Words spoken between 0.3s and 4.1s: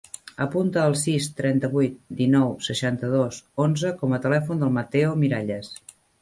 Apunta el sis, trenta-vuit, dinou, seixanta-dos, onze